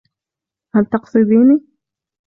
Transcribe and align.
هل 0.75 0.85
تقصديني؟ 0.85 1.61